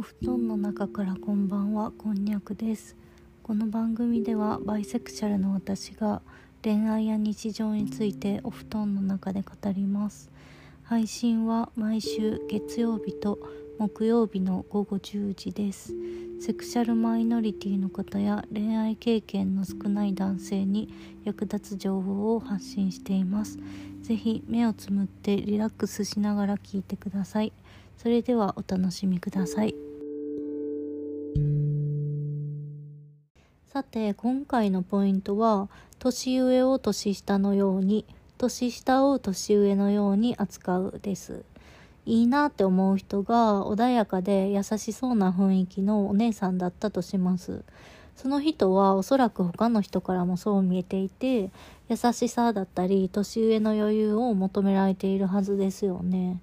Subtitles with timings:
[0.00, 1.90] お布団の中からこんばんは。
[1.90, 2.96] こんにゃくです。
[3.42, 6.22] この番組ではバイセクシャルの私が
[6.64, 10.30] 恋愛や日常についてお布団の中で語ります。
[10.84, 13.38] 配信は毎週月曜日と
[13.78, 15.92] 木曜日の午後10時です。
[16.40, 20.88] セクシャルマイノリティの方や恋愛経験の少ない男性に
[21.24, 23.58] 役立つ情報を発信しています。
[24.00, 27.52] ぜひ目をつむってリラックスしながら聞いてください。
[27.98, 29.89] それではお楽しみください。
[33.72, 35.68] さて今回のポイントは
[36.00, 38.04] 年上を年下のように
[38.36, 41.44] 年下を年上のように扱うです。
[42.04, 47.62] いいなって思う人が穏やかで優しそうな雰囲気のお姉さんだったとします。
[48.16, 51.50] その人はおそらく他の人からもそう見えていて
[51.88, 56.40] 優しさだったり年上の余裕を求められているはずですよね。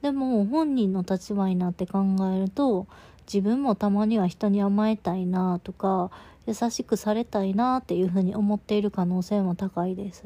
[0.00, 2.86] でも本人の立場になって考えると
[3.32, 6.10] 自分もたまには人に甘えたいなとか
[6.46, 10.24] 優しくされたいなっていうふうに思っている可能性も高いです。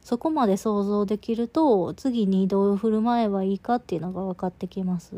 [0.00, 5.16] そこまで想像できると次にどう振る舞えばいいかっていうのが分かってきます。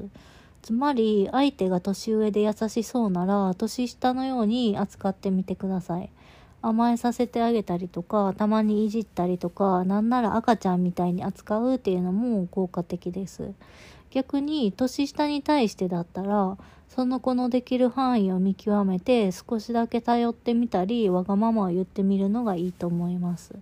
[0.62, 6.10] つまり相手が年上で優しそうなら年下のように扱ってみてください。
[6.60, 13.52] 甘えさせてあげたりとかたまにいじったりとかなんなら赤ちゃんみたいに扱うっていうのも効果的です。
[14.10, 16.56] 逆に年下に対してだったら
[16.88, 23.54] その子のできる範囲を見極めて少しだけ頼ってみたりわがままを言ってみるのがいいと思います。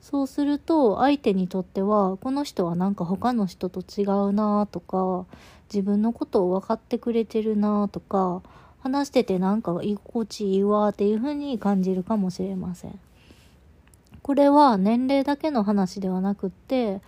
[0.00, 5.26] そうすると相手にとってはこの人はなんか他の人と違うなとか
[5.72, 8.42] 自分のことを分かってくれてるなとか
[8.80, 12.98] 話しててなんか居心地いいわっていう風に感じるかもしれません。
[14.28, 17.00] これは年齢だけの話ではなくって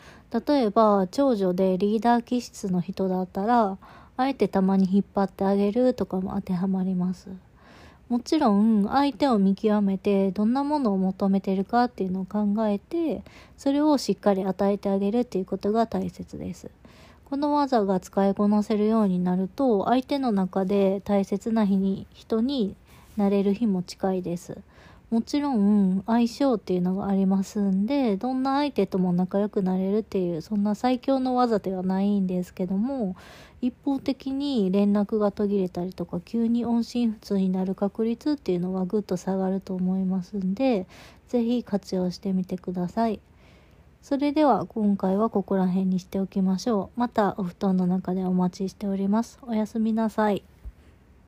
[0.46, 3.76] 例えば長女でリーダー気質の人だったら
[4.16, 7.28] あえてたまに引っ張ってあげるとかも当てはまります
[8.08, 13.22] もちろん相手を見極めてどんなものを求めてるかっていうのを考えて
[13.58, 16.70] それをしっかり与えてあげるっていうことが大切です
[17.30, 22.74] この技が使いこなせるようになると相手の中で大切な日に人に
[23.16, 24.58] なれる日も近いです
[25.10, 33.14] もちろん相性っていうのがありますんでどんな相手とも仲良くなれるっていうそんな最強の技ではないんですけども
[33.60, 40.88] 一方的に連絡が途切れたりとか急に音信不通になる確率っていうのはぐっと下がると思いますんで
[41.28, 43.20] 是非活用してみてください。
[44.02, 47.00] それでは今回はここら辺にしておきましょう。
[47.00, 49.38] またお布団の中でお待ちしております。
[49.42, 50.42] おやすみなさい。